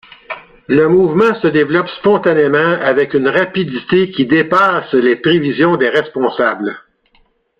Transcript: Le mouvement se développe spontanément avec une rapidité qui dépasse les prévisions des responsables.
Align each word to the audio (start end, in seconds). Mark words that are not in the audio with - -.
Le 0.67 0.87
mouvement 0.89 1.39
se 1.43 1.47
développe 1.47 1.87
spontanément 1.99 2.57
avec 2.81 3.13
une 3.13 3.27
rapidité 3.27 4.09
qui 4.09 4.25
dépasse 4.25 4.91
les 4.95 5.15
prévisions 5.15 5.77
des 5.77 5.89
responsables. 5.89 6.75